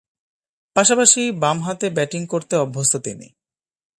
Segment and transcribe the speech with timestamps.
[0.75, 3.27] পাশাপাশি বামহাতে ব্যাটিং করতে অভ্যস্ত তিনি।